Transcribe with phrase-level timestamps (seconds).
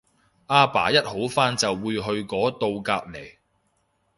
[0.47, 3.35] 阿爸一好翻就會去嗰到隔離